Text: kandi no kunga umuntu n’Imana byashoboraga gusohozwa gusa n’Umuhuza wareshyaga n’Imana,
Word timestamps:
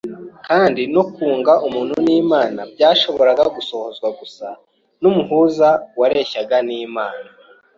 kandi 0.47 0.81
no 0.95 1.03
kunga 1.13 1.53
umuntu 1.67 1.93
n’Imana 2.05 2.61
byashoboraga 2.73 3.43
gusohozwa 3.55 4.07
gusa 4.19 4.47
n’Umuhuza 5.01 5.69
wareshyaga 5.99 6.57
n’Imana, 6.67 7.27